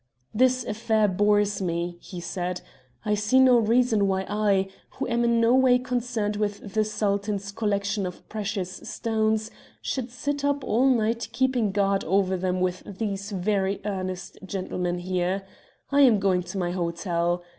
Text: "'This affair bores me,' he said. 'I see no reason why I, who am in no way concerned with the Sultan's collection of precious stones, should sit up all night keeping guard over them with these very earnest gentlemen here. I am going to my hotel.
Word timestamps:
"'This 0.33 0.65
affair 0.65 1.07
bores 1.07 1.61
me,' 1.61 1.95
he 2.01 2.19
said. 2.19 2.61
'I 3.05 3.13
see 3.13 3.39
no 3.39 3.59
reason 3.59 4.07
why 4.07 4.25
I, 4.27 4.67
who 4.97 5.07
am 5.07 5.23
in 5.23 5.39
no 5.39 5.53
way 5.53 5.77
concerned 5.77 6.37
with 6.37 6.73
the 6.73 6.83
Sultan's 6.83 7.51
collection 7.51 8.07
of 8.07 8.27
precious 8.27 8.77
stones, 8.77 9.51
should 9.79 10.09
sit 10.09 10.43
up 10.43 10.63
all 10.63 10.87
night 10.87 11.29
keeping 11.33 11.71
guard 11.71 12.03
over 12.05 12.35
them 12.35 12.61
with 12.61 12.81
these 12.97 13.29
very 13.29 13.79
earnest 13.85 14.39
gentlemen 14.43 14.97
here. 14.97 15.45
I 15.91 16.01
am 16.01 16.17
going 16.19 16.41
to 16.41 16.57
my 16.57 16.71
hotel. 16.71 17.43